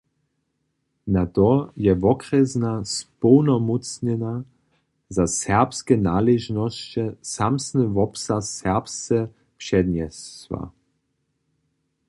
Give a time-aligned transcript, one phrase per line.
[1.15, 1.49] Na to
[1.87, 4.33] je wokrjesna społnomócnjena
[5.15, 7.05] za serbske naležnosće
[7.37, 9.17] samsny wobsah serbsce
[9.61, 10.63] přednjesła.